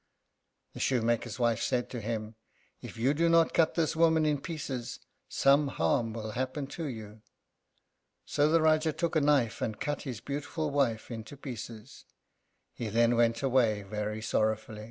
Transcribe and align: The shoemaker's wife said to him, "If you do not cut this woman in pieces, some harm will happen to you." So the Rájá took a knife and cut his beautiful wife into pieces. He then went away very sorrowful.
The 0.73 0.79
shoemaker's 0.79 1.37
wife 1.37 1.61
said 1.61 1.87
to 1.91 2.01
him, 2.01 2.33
"If 2.81 2.97
you 2.97 3.13
do 3.13 3.29
not 3.29 3.53
cut 3.53 3.75
this 3.75 3.95
woman 3.95 4.25
in 4.25 4.41
pieces, 4.41 4.97
some 5.29 5.67
harm 5.67 6.11
will 6.11 6.31
happen 6.31 6.65
to 6.73 6.85
you." 6.85 7.21
So 8.25 8.49
the 8.49 8.57
Rájá 8.57 8.97
took 8.97 9.15
a 9.15 9.21
knife 9.21 9.61
and 9.61 9.79
cut 9.79 10.01
his 10.01 10.19
beautiful 10.19 10.71
wife 10.71 11.11
into 11.11 11.37
pieces. 11.37 12.05
He 12.73 12.87
then 12.89 13.15
went 13.15 13.43
away 13.43 13.83
very 13.83 14.23
sorrowful. 14.23 14.79